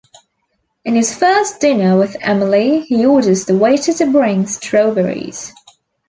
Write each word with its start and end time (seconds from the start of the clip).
In 0.83 0.95
his 0.95 1.15
first 1.15 1.59
dinner 1.61 1.95
with 1.95 2.17
Emily, 2.21 2.79
he 2.79 3.05
orders 3.05 3.45
the 3.45 3.55
waiter 3.55 3.93
to 3.93 4.11
bring 4.11 4.47
strawberries. 4.47 5.53